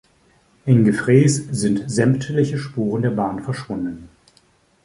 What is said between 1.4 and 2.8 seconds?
sind sämtliche